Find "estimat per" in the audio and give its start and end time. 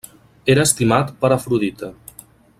0.69-1.31